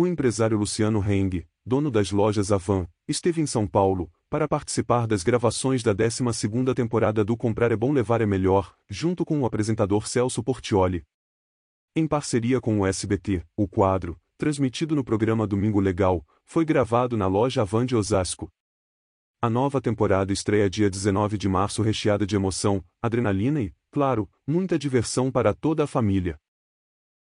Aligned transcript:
o 0.00 0.06
empresário 0.06 0.56
Luciano 0.56 1.04
Heng, 1.06 1.46
dono 1.62 1.90
das 1.90 2.10
lojas 2.10 2.50
Avan, 2.50 2.86
esteve 3.06 3.42
em 3.42 3.46
São 3.46 3.66
Paulo, 3.66 4.10
para 4.30 4.48
participar 4.48 5.06
das 5.06 5.22
gravações 5.22 5.82
da 5.82 5.94
12ª 5.94 6.72
temporada 6.72 7.22
do 7.22 7.36
Comprar 7.36 7.70
é 7.70 7.76
Bom 7.76 7.92
Levar 7.92 8.22
é 8.22 8.24
Melhor, 8.24 8.74
junto 8.88 9.26
com 9.26 9.38
o 9.38 9.44
apresentador 9.44 10.08
Celso 10.08 10.42
Portioli. 10.42 11.04
Em 11.94 12.06
parceria 12.06 12.62
com 12.62 12.80
o 12.80 12.86
SBT, 12.86 13.44
o 13.54 13.68
quadro, 13.68 14.18
transmitido 14.38 14.96
no 14.96 15.04
programa 15.04 15.46
Domingo 15.46 15.80
Legal, 15.80 16.26
foi 16.46 16.64
gravado 16.64 17.14
na 17.14 17.26
loja 17.26 17.60
Avan 17.60 17.84
de 17.84 17.94
Osasco. 17.94 18.50
A 19.42 19.50
nova 19.50 19.82
temporada 19.82 20.32
estreia 20.32 20.70
dia 20.70 20.88
19 20.88 21.36
de 21.36 21.46
março 21.46 21.82
recheada 21.82 22.26
de 22.26 22.34
emoção, 22.34 22.82
adrenalina 23.02 23.60
e, 23.60 23.74
claro, 23.90 24.30
muita 24.46 24.78
diversão 24.78 25.30
para 25.30 25.52
toda 25.52 25.84
a 25.84 25.86
família. 25.86 26.40